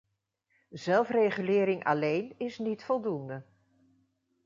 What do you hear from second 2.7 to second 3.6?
voldoende.